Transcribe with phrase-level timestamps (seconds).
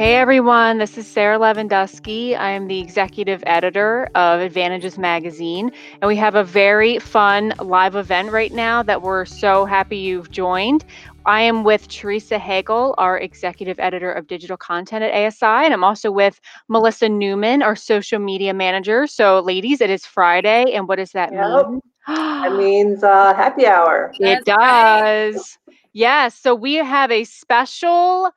[0.00, 2.34] Hey everyone, this is Sarah Lewandowski.
[2.34, 7.94] I am the executive editor of Advantages Magazine, and we have a very fun live
[7.94, 10.86] event right now that we're so happy you've joined.
[11.26, 15.84] I am with Teresa Hegel, our executive editor of digital content at ASI, and I'm
[15.84, 16.40] also with
[16.70, 19.06] Melissa Newman, our social media manager.
[19.06, 21.66] So, ladies, it is Friday, and what does that Yep.
[21.68, 21.80] mean?
[22.06, 24.14] That means uh, happy hour.
[24.18, 25.02] It That's right.
[25.34, 25.58] does.
[25.92, 26.36] Yes.
[26.36, 28.30] So we have a special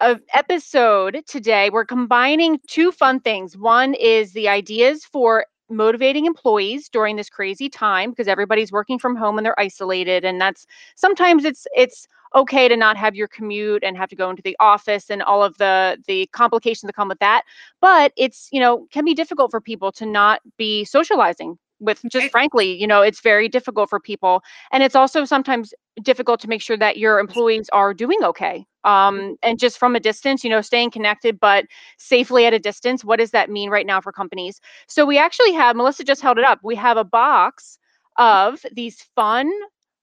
[0.00, 1.70] uh, episode today.
[1.70, 3.56] We're combining two fun things.
[3.56, 9.16] One is the ideas for motivating employees during this crazy time because everybody's working from
[9.16, 10.64] home and they're isolated and that's
[10.94, 14.56] sometimes it's it's okay to not have your commute and have to go into the
[14.60, 17.42] office and all of the the complications that come with that
[17.80, 22.30] but it's you know can be difficult for people to not be socializing with just
[22.30, 26.62] frankly you know it's very difficult for people and it's also sometimes difficult to make
[26.62, 30.60] sure that your employees are doing okay um, and just from a distance you know
[30.60, 31.66] staying connected but
[31.98, 34.60] safely at a distance what does that mean right now for companies?
[34.86, 37.78] So we actually have melissa just held it up we have a box
[38.18, 39.50] of these fun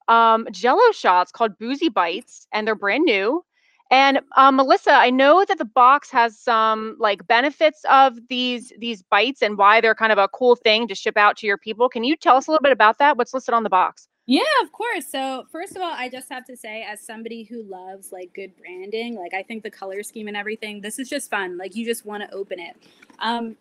[0.08, 3.44] um, jello shots called boozy bites and they're brand new
[3.94, 9.04] and um, melissa i know that the box has some like benefits of these these
[9.04, 11.88] bites and why they're kind of a cool thing to ship out to your people
[11.88, 14.42] can you tell us a little bit about that what's listed on the box Yeah,
[14.64, 15.06] of course.
[15.12, 18.56] So, first of all, I just have to say, as somebody who loves like good
[18.56, 21.58] branding, like I think the color scheme and everything, this is just fun.
[21.58, 22.78] Like you just want to open it.
[23.20, 23.58] Um,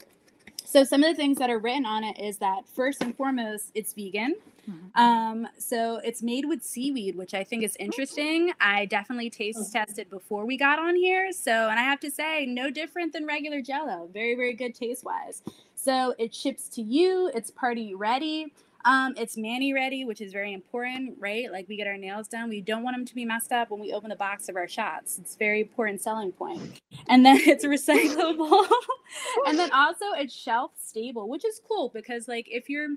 [0.64, 3.70] so, some of the things that are written on it is that first and foremost,
[3.74, 4.36] it's vegan.
[4.94, 8.52] Um, so it's made with seaweed, which I think is interesting.
[8.60, 11.32] I definitely taste tested before we got on here.
[11.32, 14.08] So, and I have to say, no different than regular jello.
[14.12, 15.42] Very, very good taste wise.
[15.74, 18.52] So it ships to you, it's party ready.
[18.84, 21.50] Um, it's mani ready, which is very important, right?
[21.50, 22.48] Like we get our nails done.
[22.48, 24.68] We don't want them to be messed up when we open the box of our
[24.68, 25.18] shots.
[25.18, 26.80] It's very important selling point.
[27.08, 28.66] And then it's recyclable.
[29.46, 32.88] and then also it's shelf stable, which is cool because like if you're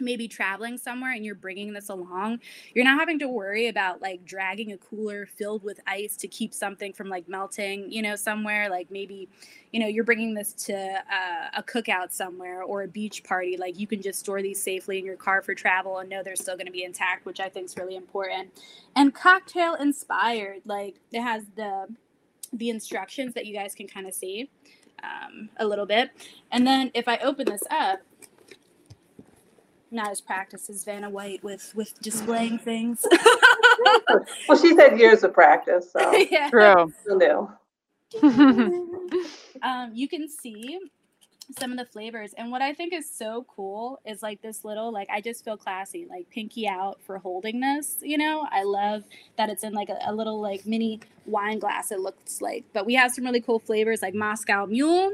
[0.00, 2.40] maybe traveling somewhere and you're bringing this along,
[2.74, 6.54] you're not having to worry about like dragging a cooler filled with ice to keep
[6.54, 9.28] something from like melting, you know, somewhere like maybe,
[9.72, 13.56] you know, you're bringing this to uh, a cookout somewhere or a beach party.
[13.56, 16.36] Like you can just store these safely in your car for travel and know they're
[16.36, 18.50] still going to be intact, which I think is really important.
[18.96, 21.86] And cocktail inspired, like it has the
[22.52, 24.50] the instructions that you guys can kind of see
[25.02, 26.10] um, a little bit.
[26.50, 28.00] And then if I open this up,
[29.90, 33.04] not as practiced as Vanna White with with displaying things.
[34.48, 36.50] Well, she's had years of practice, so yeah.
[36.50, 37.50] true still new.
[39.62, 40.78] um, you can see
[41.58, 44.92] some of the flavors, and what I think is so cool is like this little
[44.92, 47.98] like I just feel classy, like pinky out for holding this.
[48.02, 49.04] You know, I love
[49.36, 51.90] that it's in like a, a little like mini wine glass.
[51.90, 55.12] It looks like, but we have some really cool flavors like Moscow Mule.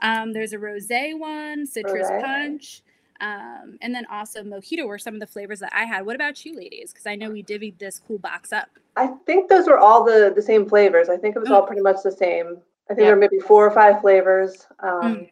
[0.00, 2.22] Um, there's a rosé one, citrus Rosé.
[2.22, 2.82] punch.
[3.20, 6.04] Um, and then also mojito were some of the flavors that I had.
[6.06, 6.92] What about you, ladies?
[6.92, 8.68] Because I know we divvied this cool box up.
[8.96, 11.08] I think those were all the the same flavors.
[11.08, 12.58] I think it was all pretty much the same.
[12.88, 13.06] I think Yeah.
[13.06, 14.66] there were maybe four or five flavors.
[14.80, 15.30] Um, Mm.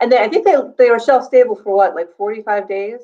[0.00, 3.00] And they, I think they they were shelf stable for what, like forty five days.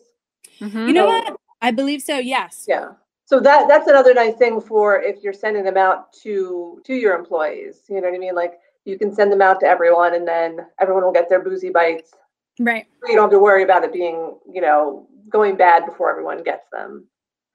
[0.60, 0.88] Mhm.
[0.88, 1.08] You know Oh.
[1.08, 1.36] what?
[1.62, 2.18] I believe so.
[2.18, 2.66] Yes.
[2.68, 2.92] Yeah.
[3.24, 7.14] So that that's another nice thing for if you're sending them out to to your
[7.16, 7.82] employees.
[7.88, 8.34] You know what I mean?
[8.34, 11.70] Like you can send them out to everyone, and then everyone will get their boozy
[11.70, 12.12] bites.
[12.58, 12.86] Right.
[13.06, 16.66] You don't have to worry about it being, you know, going bad before everyone gets
[16.70, 17.06] them.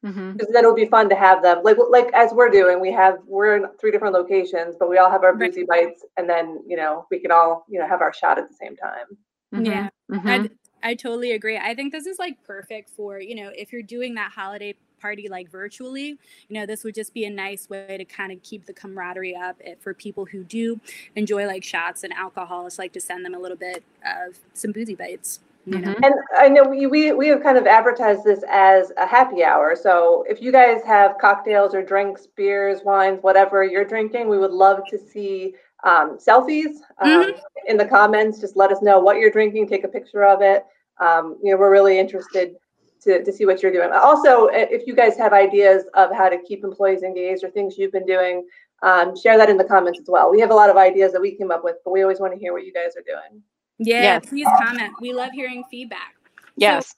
[0.05, 0.33] Mhm.
[0.33, 2.79] Because then it'll be fun to have them, like like as we're doing.
[2.79, 5.49] We have we're in three different locations, but we all have our Right.
[5.51, 8.47] boozy bites, and then you know we can all you know have our shot at
[8.47, 9.05] the same time.
[9.51, 9.89] Yeah.
[10.11, 10.49] Mhm.
[10.83, 11.57] I I totally agree.
[11.57, 15.27] I think this is like perfect for, you know, if you're doing that holiday party
[15.29, 18.65] like virtually, you know, this would just be a nice way to kind of keep
[18.65, 20.79] the camaraderie up eh, for people who do
[21.15, 22.67] enjoy like shots and alcohol.
[22.67, 25.39] It's like to send them a little bit of some boozy bites.
[25.65, 25.93] You know?
[25.95, 26.05] Mhm.
[26.05, 29.75] And I know we, we we have kind of advertised this as a happy hour.
[29.75, 34.51] So if you guys have cocktails or drinks, beers, wines, whatever you're drinking, we would
[34.51, 37.33] love to see um, selfies um,
[37.67, 38.39] in the comments.
[38.39, 39.67] Just let us know what you're drinking.
[39.67, 40.65] Take a picture of it.
[40.99, 42.55] Um, you know, we're really interested
[43.01, 43.89] to, to see what you're doing.
[43.91, 47.91] Also, if you guys have ideas of how to keep employees engaged or things you've
[47.91, 48.45] been doing,
[48.83, 50.29] um, share that in the comments as well.
[50.31, 52.33] We have a lot of ideas that we came up with, but we always want
[52.33, 53.41] to hear what you guys are doing.
[53.79, 54.25] Yeah, Yes.
[54.29, 54.93] please comment.
[55.01, 56.15] We love hearing feedback.
[56.55, 56.95] yes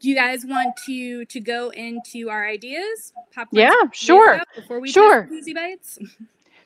[0.00, 3.12] Do you guys want to to go into our ideas?
[3.34, 4.40] Popcorn Yeah, sure.
[4.56, 5.26] Before we Sure.
[5.26, 5.98] taste bites.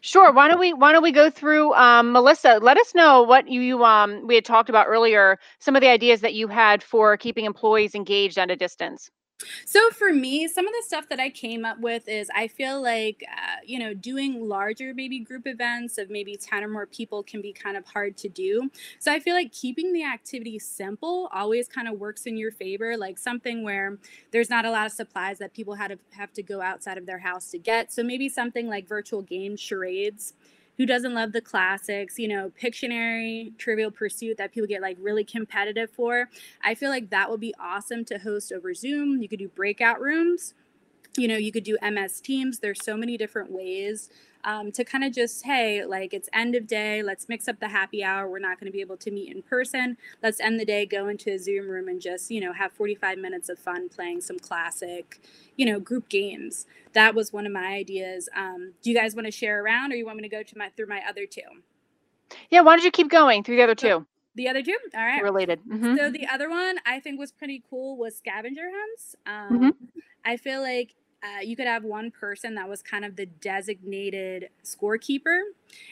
[0.01, 0.33] Sure.
[0.33, 3.61] Why don't we why don't we go through um, Melissa, let us know what you,
[3.61, 7.17] you um we had talked about earlier, some of the ideas that you had for
[7.17, 9.11] keeping employees engaged at a distance.
[9.67, 12.81] So for me, some of the stuff that I came up with is I feel
[12.81, 17.23] like, uh, you know, doing larger maybe group events of maybe 10 or more people
[17.23, 18.71] can be kind of hard to do.
[18.99, 22.97] So I feel like keeping the activity simple always kind of works in your favor,
[22.97, 23.99] like something where
[24.31, 27.05] there's not a lot of supplies that people had to have to go outside of
[27.05, 27.93] their house to get.
[27.93, 30.33] So maybe something like virtual game charades
[30.77, 35.25] who doesn't love the classics, you know, Pictionary, Trivial Pursuit that people get like really
[35.25, 36.29] competitive for.
[36.63, 39.23] I feel like that would be awesome to host over Zoom.
[39.23, 40.55] You could do breakout rooms.
[41.17, 42.59] You know, you could do MS Teams.
[42.59, 44.11] There's so many different ways
[44.47, 47.69] um, to kind of just, hey, like it's end of day, let's mix up the
[47.69, 48.31] happy hour.
[48.31, 49.97] We're not going to be able to meet in person.
[50.23, 53.19] Let's end the day, go into a Zoom room and just, you know, have 45
[53.19, 55.21] minutes of fun playing some classic,
[55.57, 56.65] you know, group games.
[56.93, 58.29] That was one of my ideas.
[58.37, 60.57] Um, do you guys want to share around or you want me to go to
[60.59, 61.43] my through my other two?
[62.49, 64.07] Yeah, why don't you keep going through the other two?
[64.37, 64.77] The other two?
[64.95, 65.23] All right.
[65.25, 65.61] Related.
[65.67, 65.97] Mhm.
[65.97, 69.17] So the other one I think was pretty cool was scavenger hunts.
[69.27, 69.75] Um, Mhm.
[70.25, 74.51] I feel like uh, you could have one person that was kind of the designated
[74.63, 75.41] scorekeeper,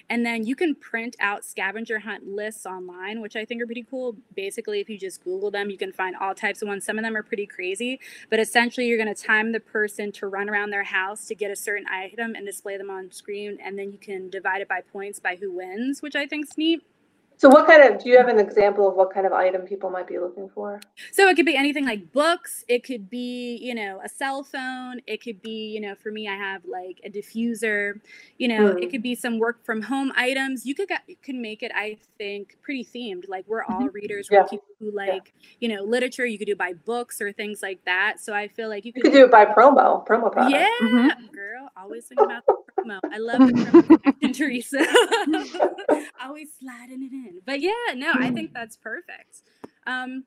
[0.08, 3.86] and then you can print out scavenger hunt lists online, which I think are pretty
[3.88, 4.16] cool.
[4.36, 6.84] Basically, if you just Google them, you can find all types of ones.
[6.84, 7.98] Some of them are pretty crazy,
[8.30, 11.50] but essentially, you're going to time the person to run around their house to get
[11.50, 14.82] a certain item and display them on screen, and then you can divide it by
[14.92, 16.82] points by who wins, which I think is neat.
[17.44, 19.90] So what kind of, do you have an example of what kind of item people
[19.90, 20.80] might be looking for?
[21.12, 22.64] So it could be anything like books.
[22.68, 25.02] It could be, you know, a cell phone.
[25.06, 28.00] It could be, you know, for me, I have like a diffuser.
[28.38, 28.82] You know, Mm.
[28.82, 30.64] it could be some work from home items.
[30.64, 33.28] You could get, you could make it, I think, pretty themed.
[33.28, 34.30] Like we're all readers.
[34.30, 34.44] We're Yeah.
[34.44, 36.24] people who like, you know, literature.
[36.24, 38.20] You could do it by books or things like that.
[38.20, 39.12] So I feel like you You could.
[39.12, 40.50] could do it by promo, promo product.
[40.56, 41.30] yeah, Mhm.
[41.30, 41.68] girl.
[41.76, 43.00] Always thinking about the promo.
[43.12, 44.78] I love the promo Teresa.
[46.34, 47.40] always sliding it in.
[47.46, 49.42] But yeah, no, I think that's perfect.
[49.86, 50.24] Um,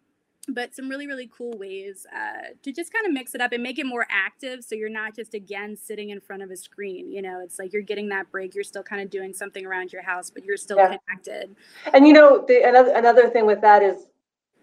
[0.49, 3.61] but some really really cool ways uh, to just kind of mix it up and
[3.61, 7.11] make it more active so you're not just again sitting in front of a screen
[7.11, 9.91] you know it's like you're getting that break you're still kind of doing something around
[9.91, 10.85] your house but you're still Yeah.
[10.85, 11.53] connected
[11.93, 14.07] And you know, the another another thing with that is,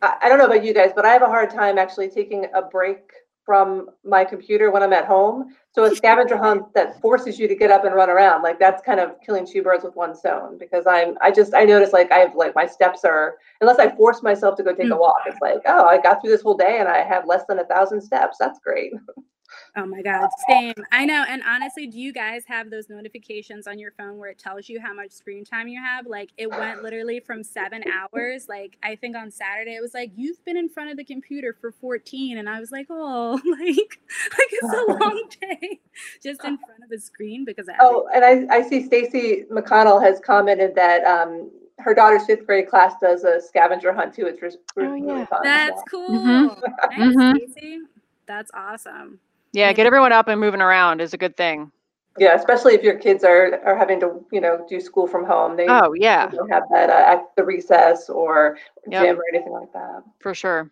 [0.01, 2.47] I, I don't know about you guys, but I have a hard time actually taking
[2.55, 3.13] a break
[3.45, 5.55] from my computer when I'm at home.
[5.73, 8.81] So a scavenger hunt that forces you to get up and run around, like that's
[8.83, 10.57] kind of killing two birds with one stone.
[10.59, 13.95] Because I'm, I just, I notice like I have like my steps are, unless I
[13.95, 15.01] force myself to go take a Mm.
[15.01, 17.59] walk, it's like, oh, I got through this whole day and I have less than
[17.59, 18.37] a thousand steps.
[18.39, 18.93] That's great.
[19.77, 23.79] oh my god same i know and honestly do you guys have those notifications on
[23.79, 26.83] your phone where it tells you how much screen time you have like it went
[26.83, 30.69] literally from seven hours like i think on saturday it was like you've been in
[30.69, 33.77] front of the computer for 14 and i was like oh like
[34.39, 35.81] like it's a long day
[36.23, 40.01] just in front of a screen because of Oh, and I, I see Stacy McConnell
[40.03, 44.27] has commented that um, her daughter's fifth grade class does a scavenger hunt too.
[44.27, 45.27] It's re- Oh, really yeah.
[45.27, 45.41] fun.
[45.43, 46.09] That's cool.
[46.09, 46.61] Mhm.
[46.89, 47.37] Thanks, Mhm.
[47.37, 47.79] Stacey.
[48.27, 49.21] That's awesome.
[49.55, 51.71] Yeah, get everyone up and moving around is a good thing.
[52.19, 55.57] Yeah, especially if your kids are, are having to, you know, do school from home.
[55.57, 58.59] They Oh, yeah, don't have that uh, at the recess or
[58.89, 59.03] Yep.
[59.03, 60.03] gym or anything like that.
[60.21, 60.71] for sure.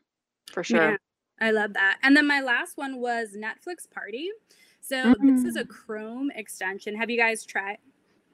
[0.52, 0.82] For sure.
[0.90, 0.96] Yeah,
[1.40, 1.98] I love that.
[2.02, 4.30] And then my last one was Netflix Party.
[4.80, 5.68] So this is a Mm.
[5.68, 6.96] Chrome extension.
[6.96, 7.74] Have you guys tried?
[7.74, 7.80] it?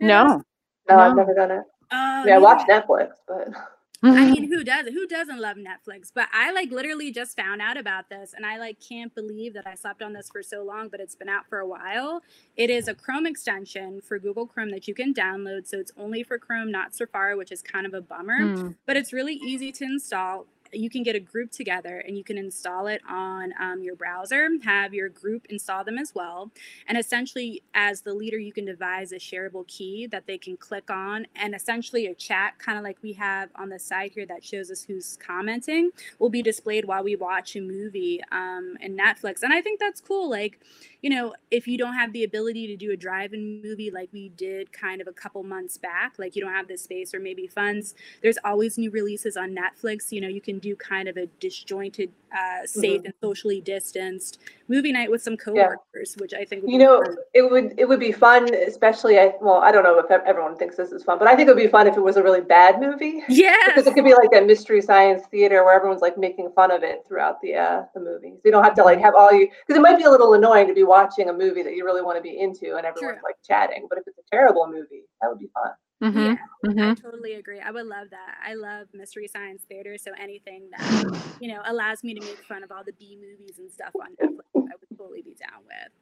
[0.00, 0.42] No.
[0.88, 1.64] No, I've never done it.
[1.92, 3.48] Oh, Yeah, I neither watch Netflix, but
[4.02, 6.12] I mean, who does Who doesn't love Netflix?
[6.14, 9.66] But I like literally just found out about this and I like can't believe that
[9.66, 12.22] I slept on this for so long, but it's been out for a while.
[12.56, 15.66] It is a Chrome extension for Google Chrome that you can download.
[15.66, 18.76] So it's only for Chrome, not Safari, which is kind of a bummer, Mm.
[18.86, 20.46] but it's really easy to install.
[20.72, 24.48] You can get a group together and you can install it on um, your browser,
[24.64, 26.50] have your group install them as well.
[26.86, 30.90] And essentially, as the leader, you can devise a shareable key that they can click
[30.90, 31.26] on.
[31.36, 34.70] And essentially, a chat, kind of like we have on the side here that shows
[34.70, 39.42] us who's commenting, will be displayed while we watch a movie um, in Netflix.
[39.42, 40.28] And I think that's cool.
[40.30, 40.60] Like,
[41.02, 44.08] you know, if you don't have the ability to do a drive in movie like
[44.12, 47.20] we did kind of a couple months back, like you don't have the space or
[47.20, 50.10] maybe funds, there's always new releases on Netflix.
[50.10, 53.04] You know, you can do kind of a disjointed, uh, safe Mhm.
[53.06, 54.38] and socially distanced
[54.68, 57.16] movie night with some coworkers, which I think would you be know, fun.
[57.34, 59.18] it would it would be fun, especially.
[59.18, 61.54] I well, I don't know if everyone thinks this is fun, but I think it
[61.54, 63.22] would be fun if it was a really bad movie.
[63.28, 66.70] Yeah, Because it could be like that mystery science theater where everyone's like making fun
[66.70, 68.32] of it throughout the uh, the movie.
[68.36, 70.34] So you don't have to like have all you because it might be a little
[70.34, 73.18] annoying to be watching a movie that you really want to be into and everyone's
[73.18, 73.24] True.
[73.28, 73.86] like chatting.
[73.88, 75.70] But if it's a terrible movie, that would be fun.
[76.00, 76.36] Hmm Yeah,
[76.82, 77.60] I hmm totally agree.
[77.60, 78.38] I would love that.
[78.44, 80.94] I love mystery science theater, so anything that
[81.38, 84.12] you know allows me to make fun of all the B movies and stuff on
[84.12, 85.92] Netflix, I would totally be down with.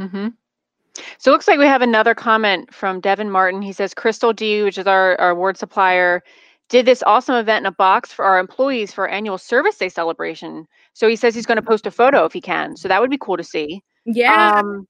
[0.00, 0.28] Mm-hmm.
[1.18, 3.62] So it looks like we have another comment from Devin Martin.
[3.62, 6.22] He says Crystal D, which is our, our award supplier,
[6.68, 9.88] did this awesome event in a box for our employees for our annual service day
[9.88, 10.66] celebration.
[10.94, 12.76] So he says he's going to post a photo if he can.
[12.76, 13.82] So that would be cool to see.
[14.04, 14.50] Yeah.
[14.58, 14.86] Um,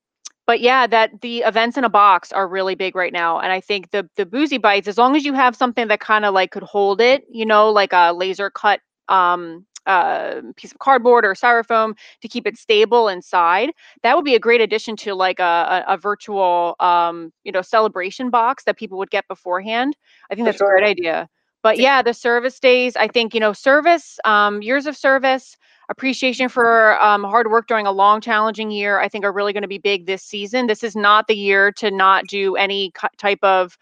[0.47, 3.61] but yeah, that the events in a box are really big right now, and I
[3.61, 6.51] think the the boozy bites, as long as you have something that kind of like
[6.51, 11.35] could hold it, you know, like a laser cut um uh, piece of cardboard or
[11.35, 13.71] styrofoam to keep it stable inside.
[14.03, 17.63] That would be a great addition to like a, a, a virtual, um, you know,
[17.63, 19.97] celebration box that people would get beforehand.
[20.31, 21.29] I think For that's a great idea.
[21.63, 25.57] But yeah, the service days, I think, you know, service, um, years of service,
[25.89, 29.63] appreciation for um, hard work during a long, challenging year, I think are really going
[29.63, 30.67] to be big this season.
[30.67, 33.77] This is not the year to not do any type of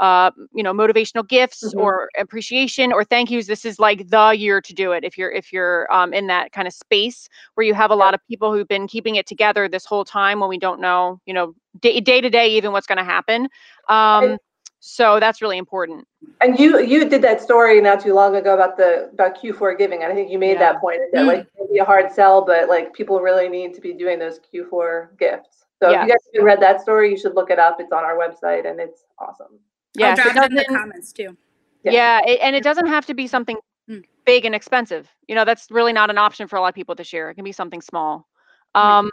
[0.00, 1.74] uh, you know, motivational gifts Mhm.
[1.76, 3.46] or appreciation or thank yous.
[3.46, 5.04] This is like the year to do it.
[5.04, 8.14] If you're if you're um, in that kind of space where you have a lot
[8.14, 11.34] of people who've been keeping it together this whole time when we don't know, you
[11.34, 13.48] know, day day to day even what's going to happen.
[13.88, 14.38] Um,
[14.80, 16.06] so that's really important.
[16.40, 20.02] And you you did that story not too long ago about the about Q4 giving,
[20.02, 20.72] and I think you made Yeah.
[20.72, 23.74] that point that like it can be a hard sell, but like people really need
[23.74, 25.66] to be doing those Q4 gifts.
[25.82, 27.80] So if you guys haven't read that story, you should look it up.
[27.80, 29.58] It's on our website, and it's awesome.
[29.96, 31.36] Yes, I'll it drop it in the comments too.
[31.84, 31.92] Yeah.
[31.92, 33.56] Yeah, it, and it doesn't have to be something
[33.88, 34.04] Mm.
[34.26, 35.08] big and expensive.
[35.28, 37.30] You know, that's really not an option for a lot of people this year.
[37.30, 38.28] It can be something small.
[38.74, 38.98] Right.
[38.98, 39.10] Um,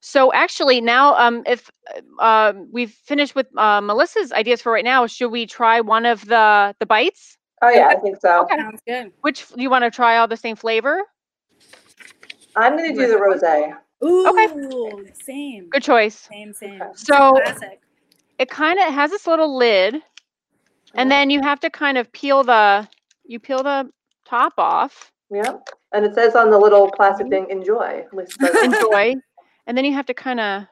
[0.00, 1.70] so actually, now um, if
[2.20, 6.24] uh, we've finished with uh, Melissa's ideas for right now, should we try one of
[6.26, 7.36] the the bites?
[7.62, 8.42] Oh yeah, I think so.
[8.42, 8.56] Okay.
[8.56, 9.12] Sounds good.
[9.22, 11.02] Which you want to try all the same flavor?
[12.56, 13.76] I'm gonna do the rosé.
[14.04, 15.10] Ooh, okay.
[15.24, 15.68] same.
[15.70, 16.28] Good choice.
[16.30, 16.80] Same, same.
[16.80, 16.90] Okay.
[16.94, 17.80] So Classic.
[18.38, 19.96] it kind of has this little lid,
[20.94, 22.88] and then you have to kind of peel the
[23.24, 23.90] you peel the
[24.24, 25.12] top off.
[25.30, 25.56] Yeah,
[25.92, 29.16] and it says on the little plastic thing, "Enjoy." At least it says- Enjoy,
[29.68, 30.64] and then you have to kind of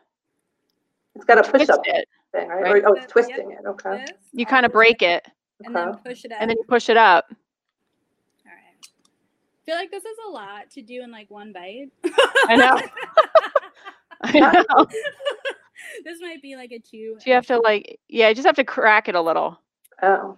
[1.15, 2.09] it's got a push twist up it.
[2.33, 2.63] thing, right?
[2.63, 2.83] right?
[2.85, 3.59] Or, oh, it's twisting it.
[3.65, 4.05] Okay.
[4.07, 5.25] This, You kind of break it,
[5.65, 5.99] and then Okay.
[6.05, 6.39] push it up.
[6.41, 7.27] and then you push it up.
[7.31, 8.83] All right.
[8.83, 11.91] I feel like this is a lot to do in like one bite.
[12.49, 12.81] I know.
[14.23, 14.87] I know.
[16.05, 17.17] this might be like a two.
[17.19, 19.61] So you have to like, yeah, you just have to crack it a little.
[20.03, 20.37] Oh.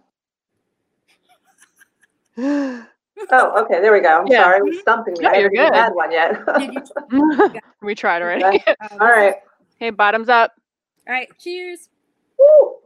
[3.30, 3.80] Oh, okay.
[3.80, 4.20] There we go.
[4.20, 4.44] I'm Yeah.
[4.44, 5.24] sorry, I was stumping me.
[5.24, 5.74] No, I you're haven't even good.
[5.74, 7.62] had one yet.
[7.82, 8.44] We tried already.
[8.44, 8.74] Okay.
[8.80, 9.36] oh, All right.
[9.78, 10.52] Hey, bottoms up.
[11.06, 11.28] All right.
[11.38, 11.88] Cheers.
[12.38, 12.76] Woo.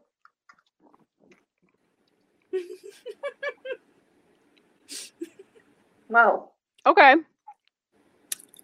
[6.08, 6.50] Wow.
[6.86, 7.14] Okay.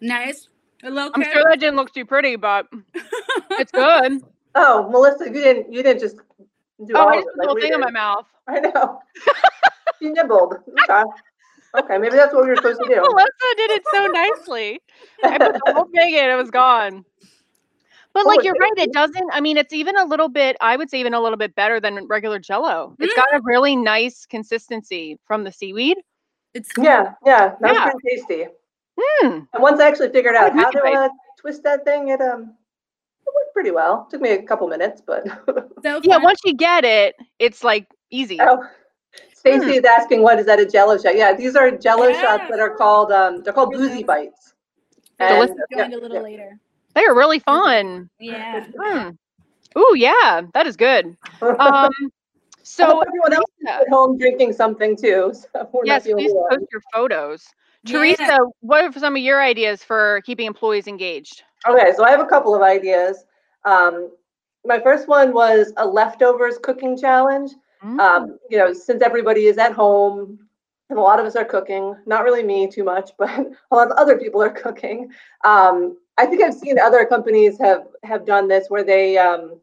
[0.01, 0.47] Nice.
[0.81, 2.67] Hello, little I'm sure that didn't look too pretty, but
[3.51, 4.21] it's good.
[4.55, 6.17] Oh, Melissa, you didn't you didn't just
[6.85, 8.25] do Oh, all I of just it put the whole we thing in my mouth.
[8.47, 9.01] I know.
[9.99, 10.55] you nibbled.
[10.89, 11.03] Okay.
[11.77, 13.01] Okay, maybe that's what we were supposed to do.
[13.01, 14.81] Melissa did it so nicely.
[15.23, 17.05] I put the whole thing in, it was gone.
[18.13, 19.29] But Oh, like you're right, it doesn't.
[19.31, 20.57] I mean, it's even a little bit.
[20.61, 22.95] I would say even a little bit better than regular Jello.
[22.99, 25.97] It's got a really nice consistency from the seaweed.
[26.53, 27.85] It's yeah, yeah, that Yeah.
[27.85, 28.45] was pretty tasty.
[28.99, 29.39] Hmm.
[29.53, 31.09] And once I actually figured out how to uh,
[31.39, 32.55] twist that thing, it um
[33.25, 34.07] it worked pretty well.
[34.09, 35.27] Took me a couple minutes, but
[35.83, 38.39] so Yeah, once you get it, it's like easy.
[38.41, 38.63] oh.
[39.39, 40.59] Stacy is asking, "What is that?
[40.59, 43.87] A Jello shot?" Yeah, these are Jello shots that are called um, they're called Really?
[43.89, 44.53] boozy bites.
[45.17, 45.51] Delicious.
[45.51, 46.23] And, yeah, Joined a little yeah.
[46.23, 46.59] later.
[46.95, 48.09] They are really fun.
[48.19, 48.65] Yeah.
[48.77, 49.09] Hmm.
[49.77, 51.15] Ooh, yeah, that is good.
[51.41, 51.89] Um,
[52.63, 55.33] So so everyone else is at home drinking something too.
[55.53, 56.47] So we're yes, not please ones.
[56.51, 57.47] post your photos.
[57.85, 57.93] Yeah.
[57.93, 61.43] Teresa, what are some of your ideas for keeping employees engaged?
[61.67, 63.23] Okay, so I have a couple of ideas.
[63.63, 64.11] Um,
[64.65, 67.51] my first one was a leftovers cooking challenge.
[67.83, 67.99] Mm.
[67.99, 70.39] Um, you know, since everybody is at home
[70.89, 73.91] and a lot of us are cooking, not really me too much, but a lot
[73.91, 75.11] of other people are cooking.
[75.43, 79.59] Um, I think I've seen other companies have have done this where they um,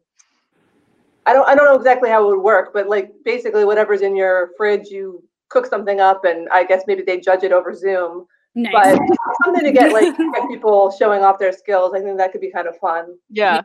[1.25, 4.15] I don't I don't know exactly how it would work, but like basically whatever's in
[4.15, 8.25] your fridge, you cook something up and I guess maybe they judge it over Zoom.
[8.55, 8.73] Nice.
[8.73, 8.99] But
[9.43, 11.93] something to get like get people showing off their skills.
[11.93, 13.17] I think that could be kind of fun.
[13.29, 13.61] yeah.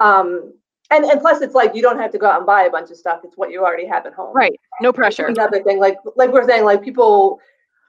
[0.00, 0.54] Um,
[0.94, 2.90] and and plus, it's like you don't have to go out and buy a bunch
[2.90, 3.20] of stuff.
[3.24, 4.34] It's what you already have at home.
[4.34, 4.58] Right.
[4.80, 5.26] No pressure.
[5.26, 7.40] Another thing, like like we're saying, like people,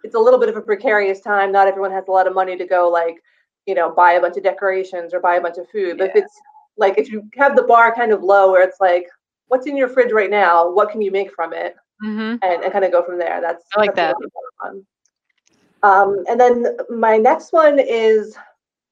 [0.04, 1.52] it's a little bit of a precarious time.
[1.52, 3.18] Not everyone has a lot of money to go like,
[3.66, 5.98] you know, buy a bunch of decorations or buy a bunch of food.
[5.98, 6.40] But if it's
[6.78, 9.08] like if you have the bar kind of low, where it's like,
[9.48, 10.70] what's in your fridge right now?
[10.72, 11.76] What can you make from it?
[12.02, 13.42] hmm and, and kind of go from there.
[13.42, 14.84] That's I like that's really.
[15.84, 18.36] Um, and then my next one is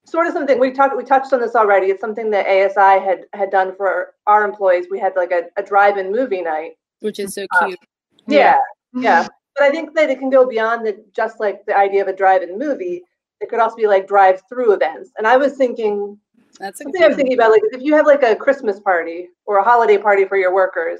[0.05, 1.87] sort of something we talked we touched on this already.
[1.87, 4.87] It's something that ASI had had done for our employees.
[4.89, 6.73] We had like a, a drive-in movie night.
[6.99, 7.79] Which is so Uh, cute.
[8.27, 8.57] Yeah,
[8.93, 9.27] yeah.
[9.55, 12.15] But I think that it can go beyond the just like the idea of a
[12.15, 13.03] drive-in movie.
[13.41, 15.11] It could also be like drive-through events.
[15.17, 16.17] And I was thinking
[16.59, 18.79] That's a good something I was thinking about like if you have like a Christmas
[18.79, 20.99] party or a holiday party for your workers,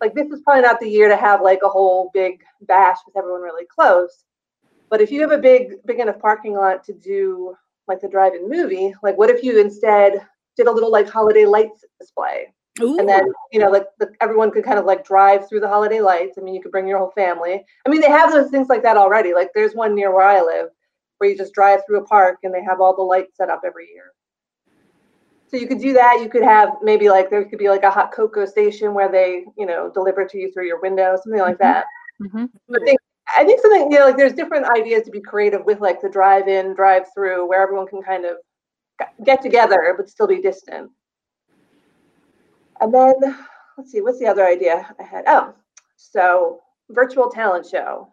[0.00, 3.16] like this is probably not the year to have like a whole big bash with
[3.16, 4.24] everyone really close.
[4.88, 7.56] But if you have a big, big enough parking lot to do
[7.88, 10.26] like the drive-in movie, like what if you instead
[10.56, 12.52] did a little like holiday lights display?
[12.80, 12.98] Ooh.
[12.98, 16.00] And then, you know, like the, everyone could kind of like drive through the holiday
[16.00, 16.36] lights.
[16.38, 17.64] I mean, you could bring your whole family.
[17.86, 19.32] I mean, they have those things like that already.
[19.32, 20.68] Like there's one near where I live
[21.18, 23.62] where you just drive through a park and they have all the lights set up
[23.64, 24.12] every year.
[25.48, 26.20] So you could do that.
[26.20, 29.44] You could have maybe like there could be like a hot cocoa station where they,
[29.56, 31.60] you know, deliver to you through your window, something like Mhm.
[31.60, 31.86] that.
[32.20, 32.50] Mhm.
[32.74, 33.00] I think
[33.36, 36.08] I think something, you know, like there's different ideas to be creative with like the
[36.08, 38.36] drive-in, drive-through, where everyone can kind of
[39.24, 40.90] get together but still be distant.
[42.80, 43.14] And then
[43.76, 45.24] let's see, what's the other idea I had?
[45.26, 45.54] Oh,
[45.96, 48.12] so virtual talent show.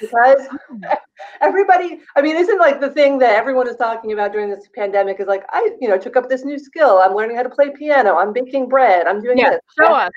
[0.00, 0.46] Because
[1.40, 5.18] everybody, I mean, isn't like the thing that everyone is talking about during this pandemic
[5.20, 6.98] is like, I, you know, took up this new skill.
[6.98, 8.16] I'm learning how to play piano.
[8.16, 9.06] I'm baking bread.
[9.06, 9.60] I'm doing Yeah, this.
[9.78, 10.10] show us.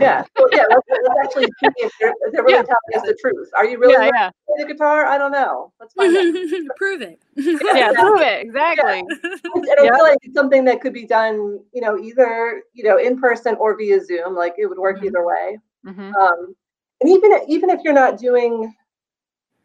[0.00, 0.24] Yeah.
[0.36, 2.62] So, yeah, let's, let's actually if they're, if they're really Yeah.
[2.62, 3.50] telling us the truth.
[3.56, 5.06] Are you really Yeah, yeah, to play the guitar?
[5.06, 5.72] I don't know.
[5.78, 6.22] Let's find out.
[6.76, 7.20] Prove it.
[7.36, 7.92] yeah.
[7.92, 8.98] Prove it exactly.
[9.00, 9.94] And I Yeah.
[9.94, 13.54] feel like it's something that could be done, you know, either you know in person
[13.60, 14.34] or via Zoom.
[14.34, 15.06] Like it would work Mhm.
[15.06, 15.58] either way.
[15.86, 16.14] Mhm.
[16.16, 16.56] Um,
[17.00, 18.74] and even even if you're not doing,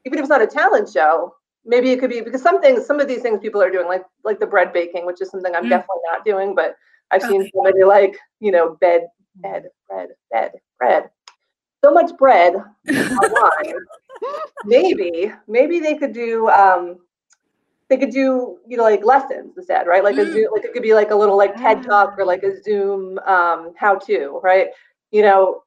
[0.06, 1.34] even if it's not a talent show,
[1.66, 4.06] maybe it could be because some things, some of these things people are doing, like
[4.24, 5.70] like the bread baking, which is something I'm Mm.
[5.70, 6.54] definitely not doing.
[6.54, 6.76] But
[7.12, 7.52] I've seen Okay.
[7.56, 11.10] somebody like you know bed bed bread bed bread.
[11.84, 13.74] So much bread online.
[14.66, 16.98] maybe maybe they could do um
[17.90, 20.34] they could do you know like lessons instead right like a Mm.
[20.34, 23.18] zoom like it could be like a little like ted talk or like a zoom
[23.20, 24.68] um how to right
[25.12, 25.64] you know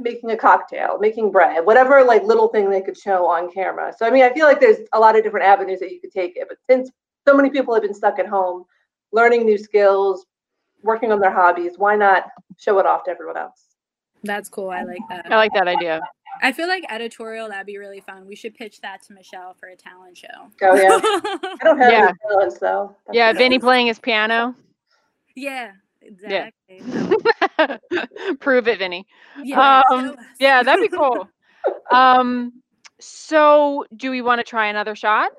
[0.00, 4.06] making a cocktail making bread whatever like little thing they could show on camera so
[4.06, 6.36] i mean i feel like there's a lot of different avenues that you could take
[6.36, 6.90] it but since
[7.26, 8.64] so many people have been stuck at home
[9.12, 10.26] learning new skills
[10.82, 12.24] working on their hobbies why not
[12.58, 13.66] show it off to everyone else
[14.22, 14.70] That's cool.
[14.70, 15.26] I like that.
[15.32, 16.00] I like that idea.
[16.42, 18.26] I feel like editorial that'd be really fun.
[18.26, 20.28] We should pitch that to Michelle for a talent show.
[20.62, 22.08] oh yeah i don't have Yeah.
[22.08, 23.38] any talents though That's Yeah, okay.
[23.38, 24.54] Vinny playing his piano.
[25.34, 25.72] yeah,
[26.02, 26.82] exactly.
[28.40, 29.06] Prove it, Vinny.
[29.42, 30.16] Yeah, Um.
[30.38, 31.28] Yeah, that'd be cool.
[31.90, 32.52] Um,
[33.00, 35.30] so do we want to try another shot?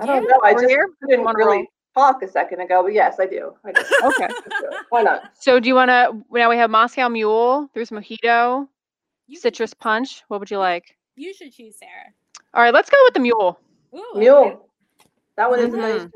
[0.00, 0.28] I don't Yeah.
[0.28, 0.40] know.
[0.44, 0.88] I We're just here?
[1.02, 1.66] couldn't Wanna really roll?
[1.94, 3.54] Talk a second ago, but yes, I do.
[3.64, 3.82] I do.
[4.04, 4.26] Okay.
[4.28, 4.70] Do.
[4.90, 5.30] Why not?
[5.38, 6.16] So do you want to?
[6.36, 7.70] Now we have Moscow Mule.
[7.74, 8.68] There's mojito,
[9.28, 10.22] You citrus choose- punch.
[10.28, 10.96] What would you like?
[11.16, 12.12] You should choose Sarah.
[12.54, 13.58] All right, let's go with the mule.
[13.94, 14.20] Ooh, okay.
[14.20, 14.66] Mule.
[15.36, 16.00] That one is a nice.
[16.02, 16.12] Mhm.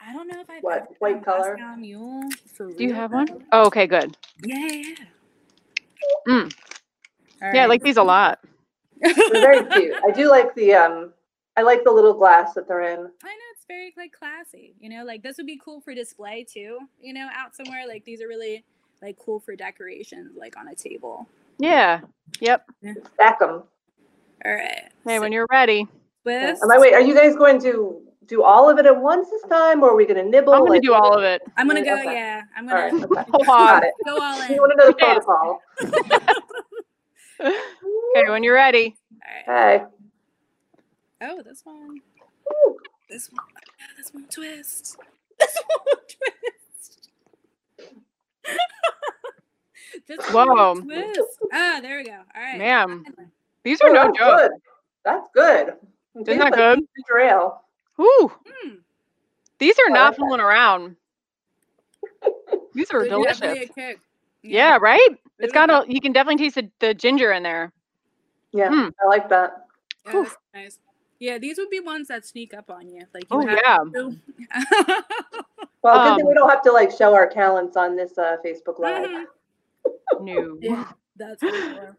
[0.00, 1.56] I don't know if I've What, white done color?
[1.58, 2.22] Moscow Mule
[2.54, 3.44] for Do you have one?
[3.52, 4.16] Oh, okay, good.
[4.44, 4.82] Yeah, yeah.
[4.88, 4.94] yeah.
[6.28, 6.54] Mm.
[7.42, 8.40] All Yeah, I like these a lot.
[9.00, 9.94] They're very cute.
[10.04, 11.12] I do like the um.
[11.56, 12.98] I like the little glass that they're in.
[13.00, 14.74] I know it's very like classy.
[14.80, 16.78] You know, like this would be cool for display too.
[17.00, 18.64] You know, out somewhere like these are really
[19.02, 21.26] like cool for decorations, like on a table.
[21.58, 22.00] Yeah.
[22.40, 22.66] Yep.
[23.14, 23.62] Stack them.
[24.44, 24.88] All right.
[25.04, 25.86] Hey, when you're ready,
[26.22, 26.62] Twist.
[26.62, 26.94] Am I wait?
[26.94, 29.96] Are you guys going to do all of it at once this time, or are
[29.96, 30.54] we going to nibble?
[30.54, 31.42] I'm gonna do all of it.
[31.56, 31.94] I'm gonna go.
[31.94, 32.14] Okay.
[32.14, 32.92] Yeah, I'm All right.
[32.92, 33.24] gonna Okay.
[33.32, 33.84] Hold Got on.
[33.84, 33.94] it.
[34.04, 34.52] go all in.
[34.54, 35.62] You want to know the protocol?
[38.16, 38.96] Okay, when you're ready.
[39.48, 39.80] All right.
[41.20, 41.26] Hey.
[41.28, 42.00] Oh, this one.
[42.52, 42.76] Ooh.
[43.10, 43.44] This one.
[43.78, 44.96] Yeah, this one twist.
[45.38, 47.08] This one twist.
[50.06, 50.74] this Whoa.
[50.74, 51.20] one twist.
[51.52, 52.12] Ah, there we go.
[52.12, 52.58] All right.
[52.58, 53.04] Ma'am.
[53.64, 54.38] These are Oh, no that's joke.
[54.38, 54.50] good.
[55.04, 55.68] That's good.
[56.14, 56.78] It Isn't that like good?
[56.96, 57.62] ginger ale.
[58.00, 58.32] Ooh,
[58.64, 58.78] Mm,
[59.58, 60.16] these are I not like that.
[60.16, 60.96] fooling around.
[62.74, 63.40] These are there's delicious.
[63.40, 64.00] definitely a kick.
[64.42, 65.08] Yeah, right?
[65.38, 67.72] There's It's got a a, you can definitely taste the, the ginger in there.
[68.52, 68.92] Yeah, Mm.
[69.02, 69.66] I like that.
[70.06, 70.78] Yeah, nice.
[71.20, 73.04] Yeah, these would be ones that sneak up on you.
[73.14, 73.76] Like you Oh, have yeah.
[73.94, 74.16] to.
[75.82, 78.36] Well, good thing Um, we don't have to like show our talents on this uh,
[78.44, 79.08] Facebook Live.
[79.08, 79.24] Mhm.
[80.20, 80.58] No.
[80.60, 81.96] Yeah, that's for.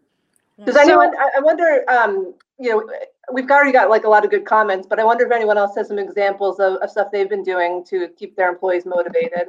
[0.63, 0.81] Does Yeah.
[0.83, 1.15] anyone?
[1.17, 1.83] I, I wonder.
[1.87, 2.87] Um, you know,
[3.33, 5.75] we've already got like a lot of good comments, but I wonder if anyone else
[5.77, 9.47] has some examples of, of stuff they've been doing to keep their employees motivated.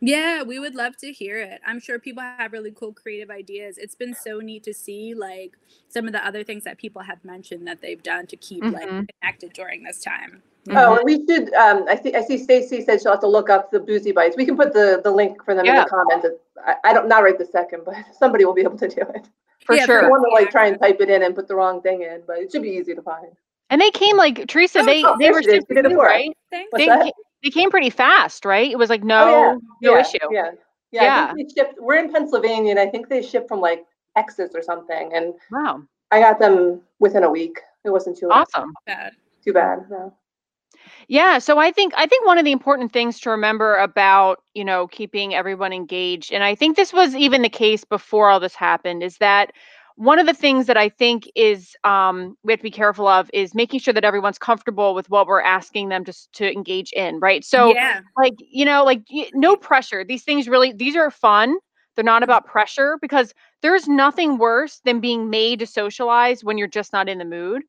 [0.00, 1.60] Yeah, we would love to hear it.
[1.66, 3.78] I'm sure people have really cool creative ideas.
[3.78, 5.56] It's been so neat to see like
[5.88, 8.72] some of the other things that people have mentioned that they've done to keep Mhm.
[8.74, 8.88] like
[9.20, 10.42] connected during this time.
[10.70, 11.52] Oh, and we should.
[11.54, 12.14] Um, I see.
[12.14, 12.36] I see.
[12.38, 14.36] Stacy said she'll have to look up the Boozy Bites.
[14.36, 16.26] We can put the the link for them in the comments.
[16.64, 19.28] I, I don't not right this second, but somebody will be able to do it.
[19.64, 20.10] For Yeah, for I sure.
[20.10, 22.38] want to like try and type it in and put the wrong thing in, but
[22.38, 23.28] it should be easy to find.
[23.70, 24.80] And they came like Teresa.
[24.80, 25.54] Oh, They oh, they were she is.
[25.62, 26.10] super She did it quick, for us.
[26.10, 26.36] right?
[26.50, 26.70] Thanks.
[26.76, 27.02] They, that?
[27.02, 28.70] ca- they came pretty fast, right?
[28.70, 30.18] It was like oh, no Oh, no yeah, issue.
[30.30, 30.50] Yeah.
[30.90, 31.28] Yeah.
[31.30, 31.74] I think they shipped.
[31.80, 33.84] We're in Pennsylvania, and I think they shipped from like
[34.16, 37.60] Texas or something, and Wow, I got them within a week.
[37.84, 38.72] It wasn't too awesome.
[38.86, 39.12] Bad.
[39.44, 39.86] too bad.
[39.90, 40.14] No.
[41.08, 44.64] Yeah, so I think I think one of the important things to remember about, you
[44.64, 48.54] know, keeping everyone engaged, and I think this was even the case before all this
[48.54, 49.52] happened, is that
[49.98, 53.28] one of the things that I think is um, we have to be careful of
[53.34, 57.18] is making sure that everyone's comfortable with what we're asking them to to engage in,
[57.18, 57.44] right?
[57.44, 58.00] So, yeah.
[58.16, 59.02] like you know, like
[59.34, 60.04] no pressure.
[60.04, 61.58] These things really these are fun.
[61.96, 66.68] They're not about pressure because there's nothing worse than being made to socialize when you're
[66.68, 67.62] just not in the mood.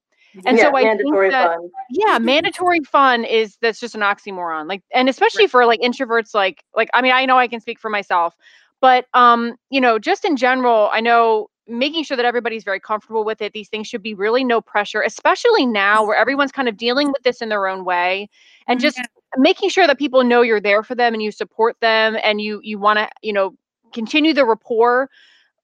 [0.46, 1.70] And yeah, so I mandatory think that fun.
[1.90, 4.70] yeah, mandatory fun is that's just an oxymoron.
[4.70, 5.52] Like and especially Right.
[5.52, 8.36] for like introverts like like I mean I know I can speak for myself,
[8.82, 13.24] but um you know, just in general, I know making sure that everybody's very comfortable
[13.24, 13.54] with it.
[13.54, 16.22] These things should be really no pressure, especially now where mm-hmm.
[16.22, 18.30] everyone's kind of dealing with this in their own way
[18.68, 19.06] and mm, just Yeah.
[19.38, 22.60] making sure that people know you're there for them and you support them and you
[22.64, 23.56] you want to, you know,
[23.94, 25.10] continue the rapport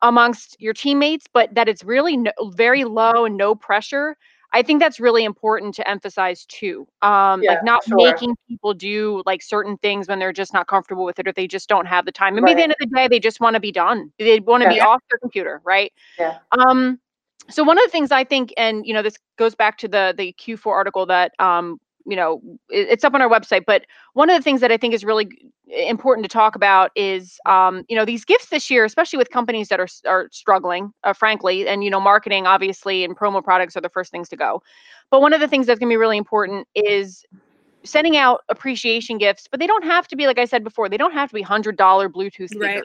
[0.02, 4.16] amongst your teammates, but that it's really no, very low and no pressure.
[4.56, 6.88] I think that's really important to emphasize too.
[7.02, 7.98] Um, Yeah, like not sure.
[7.98, 11.46] making people do like certain things when they're just not comfortable with it or they
[11.46, 12.36] just don't have the time.
[12.36, 14.14] Maybe at the end of the day, they just want to be done.
[14.18, 15.92] They want to be off their computer, right?
[16.18, 16.38] Yeah.
[16.58, 17.02] Um,
[17.50, 20.14] so one of the things I think, and you know, this goes back to the
[20.18, 23.66] the Q4 article that um, you know, it's up on our website.
[23.66, 25.30] But one of the things that I think is really
[25.68, 29.70] important to talk about is, um, you know, these gifts this year, especially with companies
[29.70, 33.82] that are are struggling, uh, frankly, and you know, marketing obviously and promo products are
[33.82, 34.62] the first things to go.
[35.10, 37.26] But one of the things that's going to be really important is
[37.84, 40.98] sending out appreciation gifts, but they don't have to be, like I said before, they
[40.98, 42.62] don't have to be hundred dollar Bluetooth speakers.
[42.62, 42.84] Right.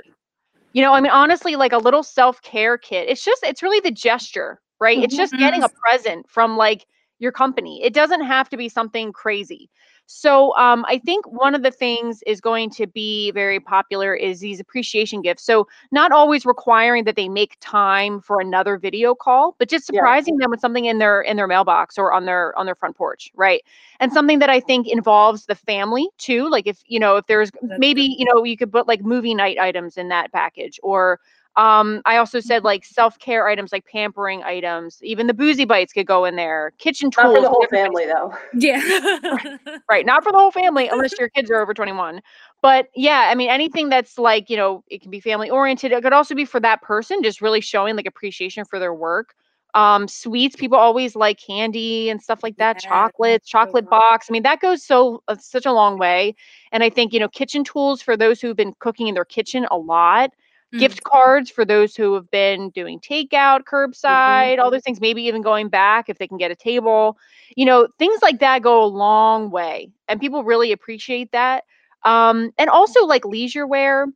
[0.73, 3.09] You know, I mean, honestly, like a little self care kit.
[3.09, 4.99] It's just, it's really the gesture, right?
[4.99, 6.87] It's just getting a present from like
[7.21, 7.83] your company.
[7.85, 9.71] It doesn't have to be something crazy.
[10.07, 14.41] So, um, I think one of the things is going to be very popular is
[14.41, 15.45] these appreciation gifts.
[15.45, 20.01] So, not always requiring that they make time for another video call, but just Yeah.
[20.01, 22.97] surprising them with something in their in their mailbox or on their on their front
[22.97, 23.63] porch, right?
[24.01, 26.49] And something that I think involves the family too.
[26.51, 29.59] Like if you know if there's maybe you know you could put like movie night
[29.59, 31.21] items in that package or
[31.57, 36.07] um i also said like self-care items like pampering items even the boozy bites could
[36.07, 38.35] go in there kitchen tools Not for the whole everybody's- family though.
[38.55, 39.57] Yeah.
[39.91, 42.21] right not for the whole family unless your kids are over 21
[42.63, 46.03] but yeah i mean anything that's like you know it can be family oriented it
[46.03, 49.35] could also be for that person just really showing like appreciation for their work.
[49.75, 54.27] Um sweets people always like candy and stuff like that Yeah, chocolates chocolate so- box
[54.29, 56.35] i mean that goes so uh, such a long way.
[56.73, 59.67] And i think you know kitchen tools for those who've been cooking in their kitchen
[59.71, 60.31] a lot
[60.73, 60.79] Mm.
[60.79, 65.43] gift cards for those who have been doing takeout, curbside, all those things, maybe even
[65.43, 67.19] going back if they can get a table.
[67.57, 69.91] You know, things like that go a long way.
[70.09, 71.65] And people really appreciate that.
[72.05, 74.07] Um, and also like leisure wear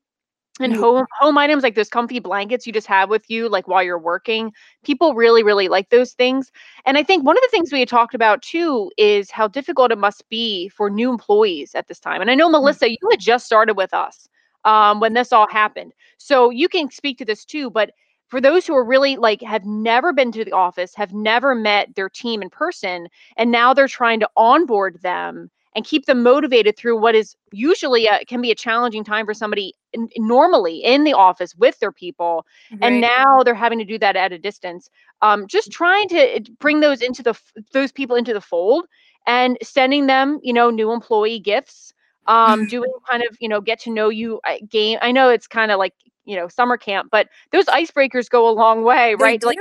[0.61, 0.77] and Mm.
[0.77, 3.99] home home items like those comfy blankets you just have with you like while you're
[3.99, 4.53] working.
[4.85, 6.53] People really, really like those things.
[6.87, 9.91] And I think one of the things we had talked about too is how difficult
[9.93, 12.21] it must be for new employees at this time.
[12.21, 14.29] And I know Melissa, you had just started with us
[14.65, 15.93] um, when this all happened.
[16.19, 17.91] So you can speak to this too, but
[18.29, 21.95] for those who are really like have never been to the office, have never met
[21.95, 26.77] their team in person, and now they're trying to onboard them and keep them motivated
[26.77, 31.05] through what is usually a, can be a challenging time for somebody in, normally in
[31.05, 32.47] the office with their people
[32.83, 34.91] and now they're having to do that at a distance
[35.23, 37.35] um, just trying to bring those into the
[37.73, 38.87] those people into the fold
[39.27, 41.94] and sending them you know new employee gifts
[42.27, 45.71] um, doing kind of you know get to know you game i know it's kind
[45.71, 49.43] of like you know summer camp but those icebreakers go a long way right?
[49.43, 49.59] Like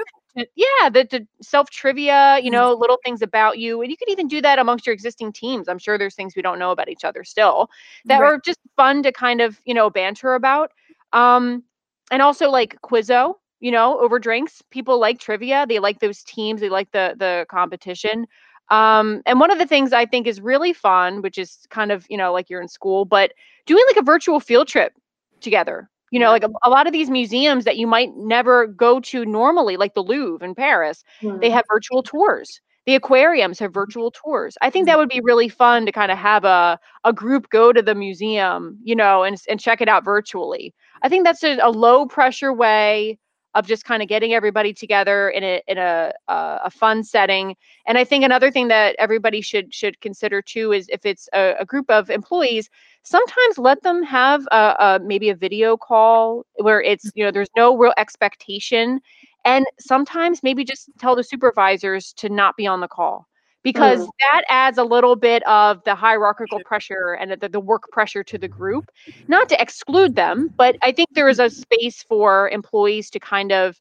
[0.56, 2.52] yeah the, the self trivia you Mhm.
[2.52, 5.68] know little things about you and you could even do that amongst your existing teams.
[5.68, 7.70] I'm sure there's things we don't know about each other still
[8.06, 8.24] that Right.
[8.24, 10.72] are just fun to kind of you know banter about
[11.14, 11.64] um
[12.12, 16.62] and also like quizzo you know over drinks people like trivia they like those teams
[16.62, 18.26] they like the the competition
[18.70, 22.06] um and one of the things i think is really fun which is kind of
[22.10, 23.34] you know like you're in school but
[23.66, 24.94] doing like a virtual field trip
[25.42, 26.32] together you know Yeah.
[26.32, 29.94] like a, a lot of these museums that you might never go to normally like
[29.94, 31.52] the louvre in paris they mm.
[31.52, 32.62] have virtual tours.
[32.86, 33.76] The aquariums have mm.
[33.76, 34.58] virtual tours.
[34.62, 34.88] I think mm.
[34.88, 37.96] that would be really fun to kind of have a, a group go to the
[37.96, 40.74] museum you know and, and check it out virtually.
[41.02, 43.20] I think that's a, a low pressure way
[43.56, 47.56] of just kind of getting everybody together in a in a uh, a fun setting.
[47.86, 51.56] And i think another thing that everybody should should consider too is if it's a,
[51.60, 52.70] a group of employees
[53.04, 57.50] sometimes let them have a, a maybe a video call where it's you know there's
[57.56, 59.00] no real expectation.
[59.46, 63.28] And sometimes maybe just tell the supervisors to not be on the call
[63.64, 64.10] because Mm.
[64.20, 67.14] that adds a little bit of the hierarchical pressure.
[67.20, 68.92] and the, the work pressure to the group.
[69.28, 73.52] Not to exclude them but i think there is a space for employees to kind
[73.52, 73.80] of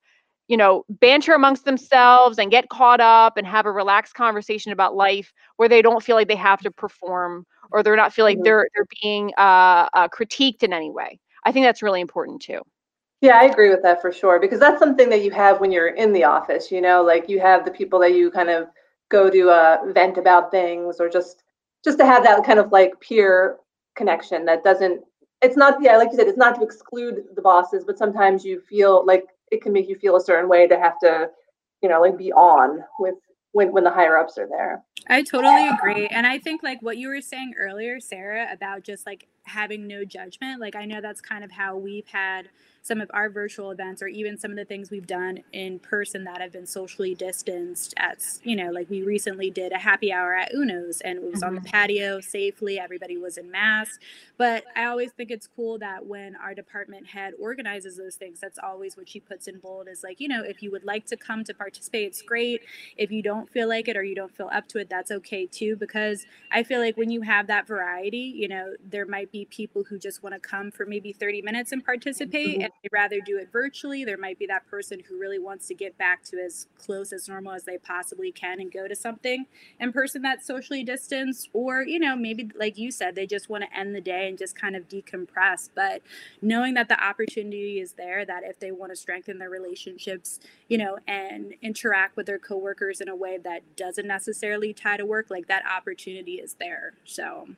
[0.49, 4.95] you know banter amongst themselves and get caught up and have a relaxed conversation about
[4.95, 8.39] life where they don't feel like they have to perform or they're not feel like
[8.43, 11.19] they're they're being uh, uh critiqued in any way.
[11.45, 12.61] I think that's really important too.
[13.21, 15.89] Yeah, I agree with that for sure because that's something that you have when you're
[15.89, 18.67] in the office, you know, like you have the people that you kind of
[19.13, 21.45] go to uh, vent about things or just
[21.85, 23.59] just to have that kind of like peer
[23.95, 25.03] connection that doesn't
[25.43, 28.61] it's not yeah like you said it's not to exclude the bosses but sometimes you
[28.61, 31.29] feel like it can make you feel a certain way to have to
[31.83, 33.17] you know like be on with
[33.53, 34.83] when when the higher ups are there.
[35.09, 39.05] I totally agree and i think like what you were saying earlier sarah about just
[39.05, 42.49] like having no judgment like i know that's kind of how we've had
[42.85, 46.25] some of our virtual events or even some of the things we've done in person
[46.25, 50.35] that have been socially distanced at you know like we recently did a happy hour
[50.35, 51.45] at uno's and it was mm-hmm.
[51.45, 51.71] on the mm-hmm.
[51.71, 53.99] patio safely everybody was in masks
[54.37, 58.59] but i always think it's cool that when our department head organizes those things that's
[58.59, 61.17] always what she puts in bold is like you know if you would like to
[61.17, 62.61] come to participate it's great
[62.97, 65.47] if you don't feel like it or you don't feel up to it that's okay
[65.47, 69.47] too because i feel like when you have that variety you know there might be
[69.47, 72.63] people who just want to come for maybe 30 minutes and participate mm-hmm.
[72.63, 74.05] and they'd rather do it virtually.
[74.05, 77.29] There might be that person who really wants to get back to as close as
[77.29, 79.47] normal as they possibly can and go to something
[79.81, 81.49] in person that's socially distanced.
[81.53, 84.39] Or, you know, maybe like you said, they just want to end the day and
[84.39, 85.71] just kind of decompress.
[85.75, 86.03] But
[86.41, 90.79] knowing that the opportunity is there, that if they want to strengthen their relationships, you
[90.79, 95.31] know, and interact with their coworkers in a way that doesn't necessarily tie to work,
[95.31, 96.95] like that opportunity is there.
[97.05, 97.49] So,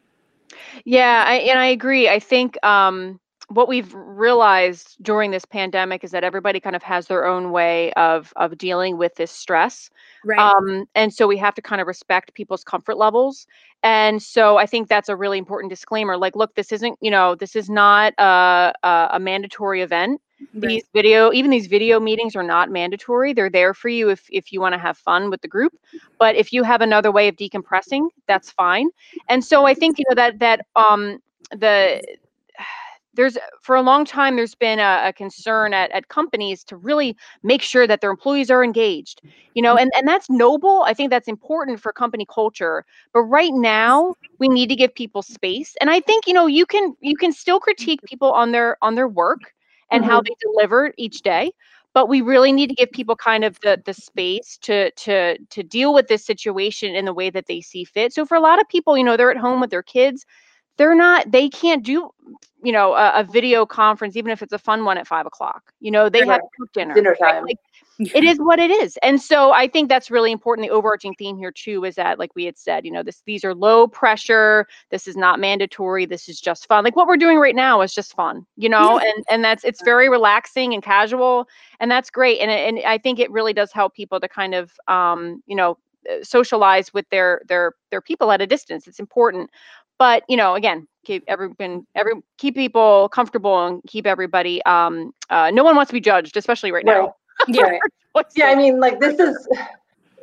[0.84, 2.08] yeah, I, and I agree.
[2.08, 7.06] I think um, what we've realized during this pandemic is that everybody kind of has
[7.06, 9.90] their own way of of dealing with this stress
[10.24, 13.46] right um and so we have to kind of respect people's comfort levels
[13.82, 17.34] and so i think that's a really important disclaimer like look this isn't you know
[17.34, 20.20] this is not a a, a mandatory event
[20.54, 20.68] right.
[20.68, 24.52] these video even these video meetings are not mandatory they're there for you if if
[24.52, 25.72] you want to have fun with the group
[26.18, 28.88] but if you have another way of decompressing that's fine
[29.28, 31.18] and so i think you know that that um
[31.50, 32.02] the
[33.14, 37.16] there's for a long time there's been a, a, concern at, at companies to really
[37.42, 39.22] make sure that their employees are engaged
[39.54, 43.52] you know and, and that's noble i think that's important for company culture but right
[43.54, 47.16] now we need to give people space and i think you know you can you
[47.16, 49.53] can still critique people on their on their work
[49.90, 50.10] and mm-hmm.
[50.10, 51.50] how they deliver each day
[51.94, 55.62] but we really need to give people kind of the the space to to to
[55.62, 58.60] deal with this situation in the way that they see fit so for a lot
[58.60, 60.26] of people you know they're at home with their kids
[60.76, 62.10] they're not they can't do
[62.62, 65.72] you know a, a, video conference even if it's a fun one at five o'clock
[65.80, 66.40] you know they have
[66.72, 67.44] dinner dinner time right?
[67.44, 67.58] like,
[68.12, 68.98] it is what it is.
[69.02, 72.34] And so i think that's really important the overarching theme here too is that like
[72.34, 76.28] we had said you know this these are low pressure this is not mandatory this
[76.28, 76.84] is just fun.
[76.84, 79.82] Like what we're doing right now is just fun you know and and that's it's
[79.82, 81.46] very relaxing and casual
[81.80, 84.72] and that's great and and i think it really does help people to kind of
[84.88, 85.76] um you know
[86.22, 88.86] socialize with their their their people at a distance.
[88.86, 89.50] It's important
[89.98, 95.50] but you know again keep everyone every keep people comfortable and keep everybody um uh,
[95.52, 96.94] no one wants to be judged especially right, right.
[97.48, 97.68] now
[98.14, 98.22] yeah.
[98.34, 99.48] yeah i mean like this is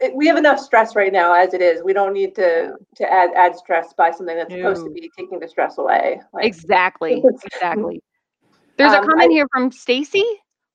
[0.01, 1.83] it, we have enough stress right now as it is.
[1.83, 4.57] We don't need to to add add stress by something that's no.
[4.57, 8.01] supposed to be taking the stress away like, exactly exactly.
[8.77, 10.25] There's um, a comment I, here from stacy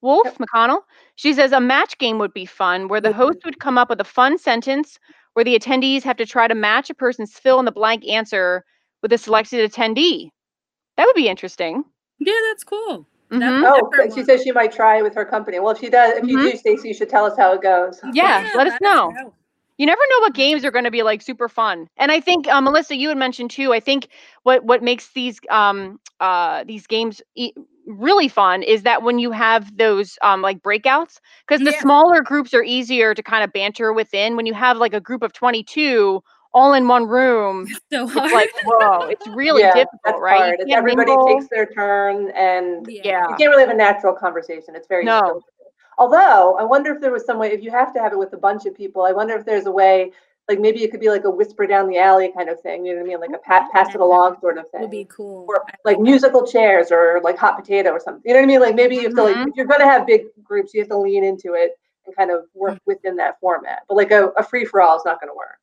[0.01, 0.39] wolf yep.
[0.39, 0.83] mcconnell.
[1.17, 4.01] She says a match game would be fun where the host would come up with
[4.01, 4.99] a fun sentence
[5.33, 8.65] where the attendees have to try to match a person's fill in the blank answer
[9.03, 10.31] with a selected attendee.
[10.97, 11.85] That would be interesting.
[12.19, 13.07] Yeah, that's cool.
[13.31, 13.65] Mm-hmm.
[13.65, 15.59] oh, she says she might try with her company.
[15.59, 16.29] Well, if she does, if mm-hmm.
[16.29, 18.01] you do, Stacy, you should tell us how it goes.
[18.13, 19.11] Yeah, yeah let us know.
[19.11, 19.35] know.
[19.79, 21.89] You never know what games are going to be like super fun.
[21.99, 23.75] And I think uh, Melissa, you had mentioned too.
[23.75, 24.09] I think
[24.45, 27.53] what what makes these um uh these games e-
[27.87, 31.81] really fun is that when you have those um like breakouts because the yeah.
[31.81, 35.23] smaller groups are easier to kind of banter within when you have like a group
[35.23, 36.23] of 22
[36.57, 37.69] all in one room.
[37.93, 38.25] so hard.
[38.25, 40.59] It's like, whoa, it's really yeah, difficult, right?
[40.71, 41.27] everybody mingle.
[41.29, 43.29] takes their turn and yeah.
[43.29, 44.75] you can't really have a natural conversation.
[44.75, 45.43] It's very no.
[45.99, 48.33] Although I wonder if there was some way, if you have to have it with
[48.33, 50.13] a bunch of people, I wonder if there's a way,
[50.49, 52.87] like maybe it could be like a whisper down the alley kind of thing.
[52.87, 53.21] You know what I mean?
[53.21, 54.81] Like a pat, pass it along sort of thing.
[54.81, 55.45] Would be cool.
[55.49, 58.23] Or like musical chairs or like hot potato or something.
[58.25, 58.61] You know what I mean?
[58.61, 59.49] Like maybe you have to like, mm-hmm.
[59.51, 61.73] if you're going to have big groups, you have to lean into it
[62.07, 62.81] and kind of work mm.
[62.87, 63.81] within that format.
[63.89, 65.59] But like a, a free for all is not going to work.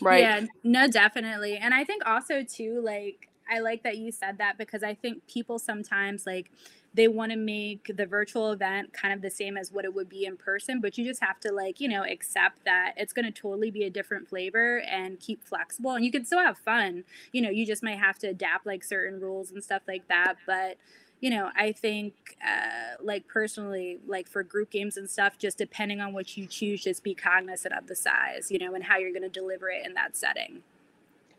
[0.00, 0.30] Right.
[0.30, 1.56] Yeah, no, definitely.
[1.56, 5.26] And I think also too, like I like that you said that because I think
[5.26, 6.50] people sometimes like
[6.94, 10.10] they want to make the virtual event kind of the same as what it would
[10.10, 13.24] be in person, but you just have to like, you know, accept that it's going
[13.24, 17.04] to totally be a different flavor and keep flexible and you can still have fun.
[17.32, 20.34] You know, you just might have to adapt like certain rules and stuff like that,
[20.46, 20.76] but
[21.22, 26.00] you know, I think, uh, like personally, like for group games and stuff, just depending
[26.00, 29.12] on what you choose, just be cognizant of the size, you know, and how you're
[29.12, 30.62] going to deliver it in that setting.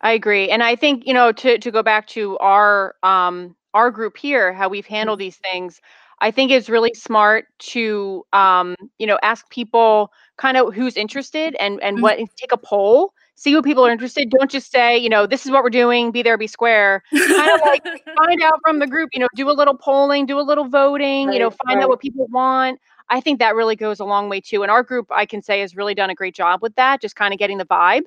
[0.01, 3.91] I agree, and I think you know to to go back to our um our
[3.91, 5.25] group here, how we've handled mm-hmm.
[5.25, 5.81] these things.
[6.21, 11.55] I think it's really smart to, um, you know, ask people kind of who's interested
[11.59, 12.01] and and Mhm.
[12.01, 14.29] what take a poll, see what people are interested.
[14.29, 17.03] Don't just say, you know, this is what we're doing, be there, be square.
[17.13, 17.83] Kind of like
[18.17, 21.33] find out from the group, you know, do a little polling, do a little voting,
[21.33, 21.83] you know, find right.
[21.83, 22.79] out what people want.
[23.09, 24.63] I think that really goes a long way too.
[24.63, 27.15] And our group, I can say, has really done a great job with that, just
[27.15, 28.03] kind of getting the vibe.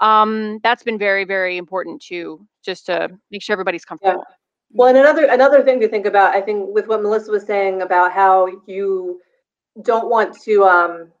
[0.00, 4.24] Um, that's been very, very important too, just to make sure everybody's comfortable.
[4.26, 4.34] Yeah.
[4.72, 7.82] Well, and another another thing to think about, I think, with what Melissa was saying
[7.82, 9.20] about how you
[9.82, 11.12] don't want to, um,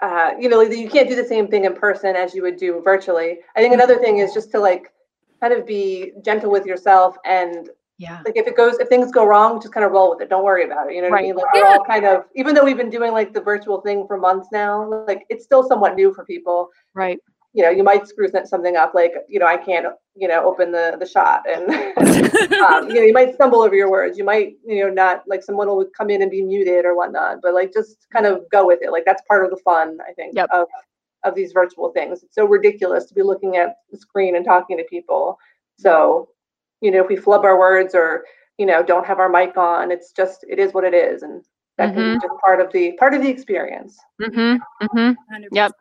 [0.00, 2.80] uh, you know, you can't do the same thing in person as you would do
[2.82, 3.38] virtually.
[3.56, 4.92] I think another thing is just to like
[5.40, 8.20] kind of be gentle with yourself and Yeah.
[8.24, 10.28] like if it goes if things go wrong, just kind of roll with it.
[10.28, 10.94] Don't worry about it.
[10.94, 11.24] You know what Right.
[11.24, 11.36] I mean?
[11.36, 14.16] Like we're all kind of even though we've been doing like the virtual thing for
[14.16, 17.18] months now, like it's still somewhat new for people Right.
[17.58, 20.70] You know, you might screw something up, like, you know, I can't, you know, open
[20.70, 21.68] the, the shot and,
[22.62, 24.16] um, you know, you might stumble over your words.
[24.16, 27.38] You might, you know, not, like someone will come in and be muted or whatnot,
[27.42, 28.92] but like, just kind of go with it.
[28.92, 30.50] Like, that's part of the fun, I think, Yep.
[30.52, 30.68] of,
[31.24, 32.22] of these virtual things.
[32.22, 35.36] It's so ridiculous to be looking at the screen and talking to people.
[35.80, 36.28] So,
[36.80, 38.24] you know, if we flub our words or,
[38.58, 41.24] you know, don't have our mic on, it's just, it is what it is.
[41.24, 41.42] And
[41.76, 43.98] that can be just part of the, part of the experience.
[44.22, 44.86] Mm-hmm.
[44.86, 45.42] Mm-hmm.
[45.50, 45.72] Yep.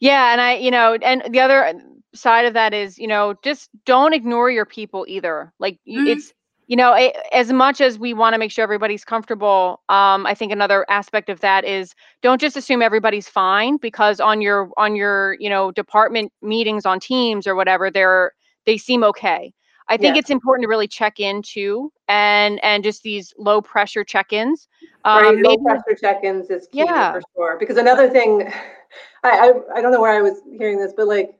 [0.00, 1.72] Yeah, and I, you know, and the other
[2.14, 5.52] side of that is, you know, just don't ignore your people either.
[5.58, 6.04] Like Mhm.
[6.04, 6.32] it's,
[6.66, 10.34] you know, a- as much as we want to make sure everybody's comfortable, um, I
[10.34, 14.96] think another aspect of that is don't just assume everybody's fine because on your on
[14.96, 18.32] your, you know, department meetings on Teams or whatever, they're
[18.66, 19.52] they seem okay.
[19.88, 20.18] I think Yeah.
[20.20, 24.68] it's important to really check in too, and and just these low pressure check-ins.
[25.06, 27.12] Right, Um, low maybe pressure check-ins is key Yeah.
[27.12, 27.56] for sure.
[27.58, 28.42] Because another thing,
[29.24, 31.34] I, I I don't know where I was hearing this, but like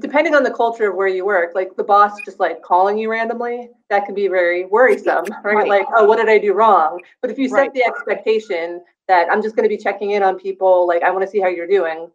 [0.00, 3.10] depending on the culture of where you work, like the boss just like calling you
[3.10, 5.54] randomly, that can be very worrisome, right?
[5.56, 5.68] Right.
[5.68, 7.00] Like, oh, what did I do wrong?
[7.20, 7.74] But if you set Right.
[7.74, 11.22] the expectation that I'm just going to be checking in on people, like I want
[11.24, 12.10] to see how you're doing,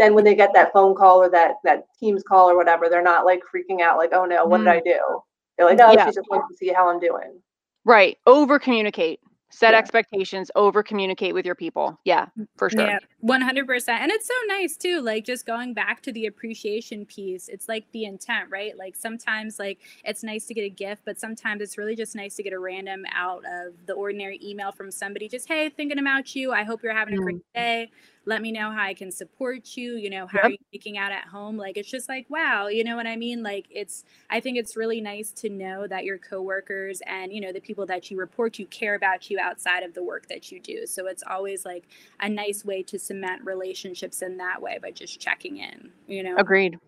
[0.00, 3.02] then when they get that phone call or that that Teams call or whatever, they're
[3.02, 4.64] not like freaking out, like, oh no, what Mm.
[4.64, 5.22] did I do?
[5.58, 6.06] They're like, oh, Yeah.
[6.06, 7.42] she just wants to see how I'm doing.
[7.84, 8.16] Right.
[8.26, 9.20] Over communicate.
[9.52, 9.78] Set Yeah.
[9.78, 11.98] expectations, over communicate with your people.
[12.04, 12.86] Yeah, for sure.
[12.86, 15.00] Yeah, one hundred percent, and it's so nice too.
[15.00, 18.78] Like just going back to the appreciation piece, it's like the intent, right?
[18.78, 22.36] Like sometimes, like it's nice to get a gift, but sometimes it's really just nice
[22.36, 25.28] to get a random out of the ordinary email from somebody.
[25.28, 26.52] Just hey, thinking about you.
[26.52, 27.24] I hope you're having a Mm.
[27.24, 27.90] great day.
[28.26, 29.96] Let me know how I can support you.
[29.96, 30.44] You know, how Yep.
[30.44, 31.56] are you making out at home?
[31.56, 33.42] Like it's just like wow, you know what I mean?
[33.42, 34.04] Like it's.
[34.28, 37.86] I think it's really nice to know that your coworkers and you know the people
[37.86, 40.86] that you report to care about you outside of the work that you do.
[40.86, 41.84] So it's always like
[42.20, 45.90] a nice way to cement relationships in that way by just checking in.
[46.06, 46.36] You know.
[46.36, 46.78] Agreed.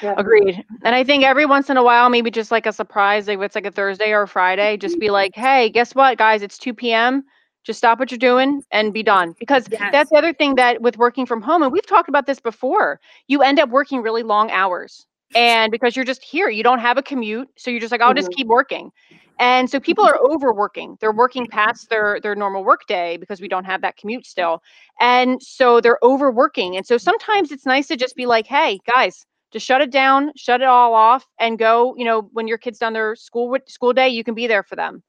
[0.00, 0.14] Yeah.
[0.16, 0.64] Agreed.
[0.82, 3.54] And I think every once in a while, maybe just like a surprise, if it's
[3.54, 5.00] like a Thursday or a Friday, just mm-hmm.
[5.00, 6.42] be like, hey, guess what, guys?
[6.42, 7.24] It's 2 p.m.
[7.64, 9.34] Just stop what you're doing and be done.
[9.38, 9.92] Because Yes.
[9.92, 13.00] that's the other thing that with working from home, and we've talked about this before,
[13.28, 15.06] you end up working really long hours.
[15.34, 17.48] And because you're just here, you don't have a commute.
[17.56, 18.36] So you're just like, I'll just mm-hmm.
[18.36, 18.90] keep working.
[19.38, 20.98] And so people are overworking.
[21.00, 24.62] They're working past their their normal work day because we don't have that commute still.
[25.00, 26.76] And so they're overworking.
[26.76, 30.32] And so sometimes it's nice to just be like, hey, guys, just shut it down,
[30.36, 31.94] shut it all off, and go.
[31.96, 34.76] You know, when your kids done their school school day, you can be there for
[34.76, 35.02] them.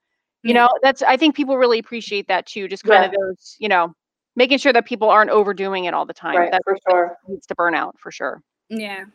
[0.44, 2.68] You know, that's I think people really appreciate that too.
[2.68, 3.94] Just kind of those, you know,
[4.36, 6.36] making sure that people aren't overdoing it all the time.
[6.36, 7.18] Right, that for sure.
[7.28, 8.42] leads to burnout for sure.
[8.70, 9.06] Yeah.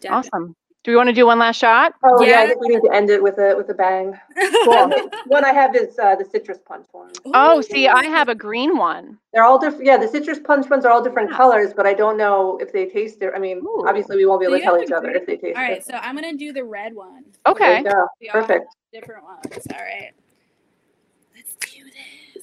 [0.00, 0.28] Definitely.
[0.34, 0.56] Awesome.
[0.84, 1.94] Do we want to do one last shot?
[2.04, 4.16] Oh yeah, I think we need to end it with a with a bang.
[4.62, 5.10] Cool.
[5.26, 7.10] one I have is uh, the citrus punch one.
[7.34, 7.62] Oh, Ooh.
[7.62, 9.18] see, I have a green one.
[9.32, 9.84] They're all different.
[9.84, 11.36] Yeah, the citrus punch ones are all different Yeah.
[11.38, 13.32] colors, but I don't know if they taste it.
[13.34, 13.84] I mean, Ooh.
[13.86, 15.62] obviously we won't be able So to tell each a other if they taste All
[15.62, 15.84] right, it.
[15.84, 17.24] so I'm gonna do the red one.
[17.44, 17.78] There Okay.
[17.78, 18.06] you go.
[18.20, 18.66] We all have Perfect.
[18.92, 19.66] Different ones.
[19.72, 20.12] All right.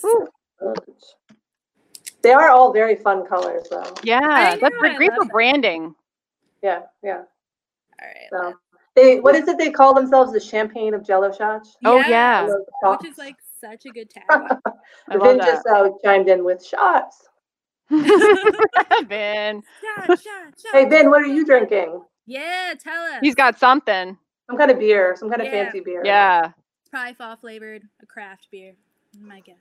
[0.04, 1.16] Let's do this.
[1.32, 1.36] Ooh.
[2.22, 3.94] They are all very fun colors, though.
[4.04, 5.94] Yeah, I that's know, great I great for branding.
[6.62, 7.24] Yeah, yeah.
[8.02, 8.30] All right.
[8.32, 8.54] So
[8.96, 10.32] they, what is it they call themselves?
[10.32, 11.76] The champagne of Jello shots.
[11.84, 12.48] Oh yeah,
[12.82, 14.60] love Which is like such a good tagline.
[15.10, 17.28] I Vin just uh, chimed in with shots.
[17.90, 19.06] that.
[19.10, 20.72] Ben, shot, shot, shot.
[20.72, 22.02] Hey Ben, what are you drinking?
[22.26, 23.18] Yeah, tell us.
[23.22, 24.18] he's got something.
[24.50, 26.02] Some kind of beer, some kind of fancy beer.
[26.06, 26.52] Yeah.
[26.82, 28.76] It's probably fall flavored, a craft beer.
[29.20, 29.56] My guess.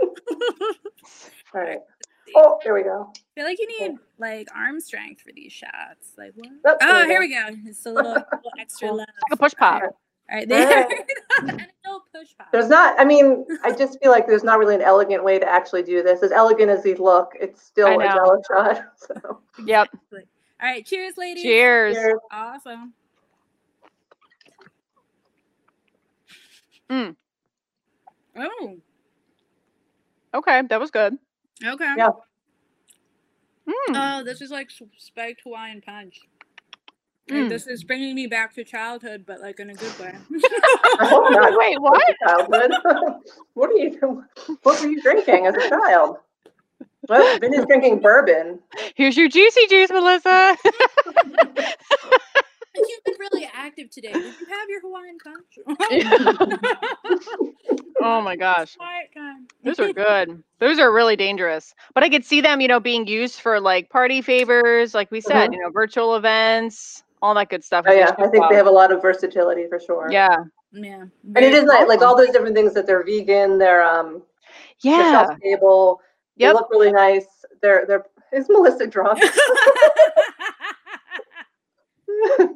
[1.54, 1.78] All right.
[2.36, 3.10] Oh, there we go.
[3.12, 3.88] I feel like you oh.
[3.88, 6.12] need like arm strength for these shots.
[6.16, 6.48] Like what?
[6.64, 7.44] Oh, Oh, here we go.
[7.66, 8.24] It's a little, little
[8.56, 8.98] extra Cool.
[8.98, 9.06] love.
[9.08, 9.82] Like a push pop.
[9.82, 9.90] All
[10.30, 10.84] right, there.
[10.84, 11.08] Alright.
[11.40, 11.66] and
[12.14, 12.52] push pop.
[12.52, 15.48] There's not, I mean, I just feel like there's not really an elegant way to
[15.48, 16.22] actually do this.
[16.22, 18.12] As elegant as these look, it's still a know.
[18.14, 18.84] jello shot.
[18.96, 19.88] So, Yep.
[20.12, 20.18] All
[20.62, 21.42] right, cheers, ladies.
[21.42, 21.96] Cheers.
[21.96, 22.18] cheers.
[22.30, 22.92] Awesome.
[26.88, 27.16] Mm.
[28.36, 28.76] Oh.
[30.34, 31.16] Okay, that was good.
[31.64, 31.94] Okay.
[31.96, 32.10] Yeah.
[33.68, 33.72] Mm.
[33.94, 36.20] Oh, this is like spiked Hawaiian punch.
[37.28, 37.48] Like, Mm.
[37.48, 40.12] This is bringing me back to childhood, but like in a good way.
[41.00, 41.58] I hope.
[41.58, 42.16] Wait, what?
[42.26, 42.72] Childhood.
[43.54, 44.24] what are you?
[44.64, 46.16] What were you drinking as a child?
[47.08, 48.58] Well, Vin is drinking bourbon.
[48.94, 50.56] Here's your juicy juice, Melissa.
[53.06, 54.12] You've been really active today.
[54.12, 55.58] Did you have your Hawaiian punch?
[58.02, 58.76] oh my gosh.
[58.76, 59.46] Quiet time.
[59.64, 60.42] Those are good.
[60.58, 61.74] Those are really dangerous.
[61.94, 65.20] But I could see them, you know, being used for like party favors, like we
[65.20, 65.54] said, Mhm.
[65.54, 67.84] you know, virtual events, all that good stuff.
[67.88, 70.08] Oh yeah, I think they have a lot of versatility for sure.
[70.10, 70.36] Yeah.
[70.72, 71.00] Yeah.
[71.02, 74.22] And it Very is like, like all those different things that they're vegan, they're um
[74.82, 75.12] they're Yeah.
[75.26, 76.00] shelf stable,
[76.38, 77.26] they look really nice.
[77.62, 79.20] They're they're is Melissa drunk?
[82.38, 82.48] A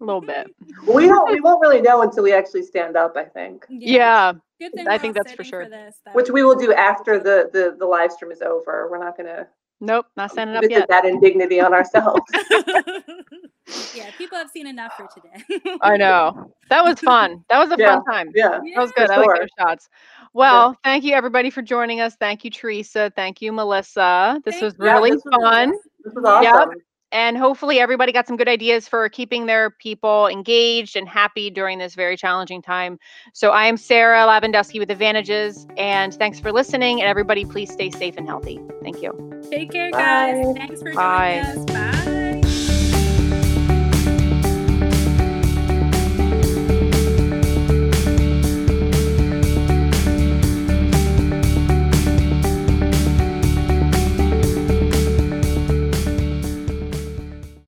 [0.00, 0.46] little bit.
[0.86, 3.66] we don't we won't really know until we actually stand up, I think.
[3.68, 4.32] Yeah.
[4.60, 5.68] Good thing I think that's for sitting sure.
[5.68, 8.88] this, that Which we will do after the the, the live stream is over.
[8.90, 9.46] We're not gonna
[9.80, 10.88] Nope, not standing up yet.
[10.88, 12.20] that indignity on ourselves.
[13.94, 15.76] yeah, people have seen enough for today.
[15.82, 16.52] I know.
[16.68, 17.44] That was fun.
[17.48, 17.96] That was a Yeah.
[18.00, 18.32] fun time.
[18.34, 18.58] yeah.
[18.74, 19.10] That was for good.
[19.10, 19.38] I like sure.
[19.38, 19.88] those shots.
[20.32, 22.16] Well, thank you everybody for joining us.
[22.16, 23.12] Thank you, Teresa.
[23.14, 24.40] Thank you, Melissa.
[24.44, 24.84] This Thank was you.
[24.86, 25.70] Yeah, really this was fun.
[26.04, 26.68] This was Yep.
[27.12, 27.18] Awesome.
[27.18, 31.78] And hopefully everybody got some good ideas for keeping their people engaged and happy during
[31.78, 32.98] this very challenging time.
[33.32, 37.00] So I am Sarah Lavandowski with Advantages, and thanks for listening.
[37.00, 38.60] And everybody, please stay safe and healthy.
[38.82, 39.42] Thank you.
[39.50, 40.46] Take care, guys.
[40.46, 40.54] Bye.
[40.56, 41.42] Thanks for Bye.
[41.42, 42.04] joining us.
[42.04, 42.17] Bye.